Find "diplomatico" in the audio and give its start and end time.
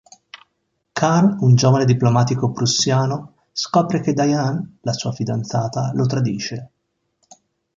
1.85-2.49